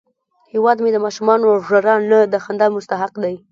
هیواد 0.53 0.77
مې 0.83 0.89
د 0.93 0.97
ماشومانو 1.05 1.47
ژړا 1.67 1.95
نه، 2.09 2.19
د 2.33 2.35
خندا 2.43 2.67
مستحق 2.75 3.13
دی 3.23 3.35